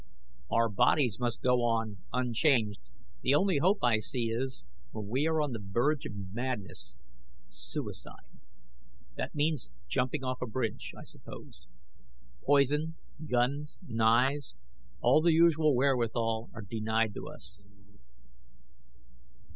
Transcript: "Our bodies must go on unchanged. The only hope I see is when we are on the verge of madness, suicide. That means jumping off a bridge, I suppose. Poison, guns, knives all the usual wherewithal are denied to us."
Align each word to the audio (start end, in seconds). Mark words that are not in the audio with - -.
"Our 0.49 0.67
bodies 0.67 1.19
must 1.19 1.43
go 1.43 1.61
on 1.61 1.97
unchanged. 2.11 2.79
The 3.21 3.35
only 3.35 3.59
hope 3.59 3.83
I 3.83 3.99
see 3.99 4.31
is 4.31 4.65
when 4.89 5.07
we 5.09 5.27
are 5.27 5.39
on 5.39 5.51
the 5.51 5.61
verge 5.61 6.07
of 6.07 6.33
madness, 6.33 6.95
suicide. 7.51 8.39
That 9.15 9.35
means 9.35 9.69
jumping 9.87 10.23
off 10.23 10.41
a 10.41 10.47
bridge, 10.47 10.93
I 10.97 11.03
suppose. 11.03 11.67
Poison, 12.43 12.95
guns, 13.29 13.79
knives 13.85 14.55
all 15.01 15.21
the 15.21 15.33
usual 15.33 15.75
wherewithal 15.75 16.49
are 16.51 16.63
denied 16.63 17.13
to 17.13 17.27
us." 17.27 17.61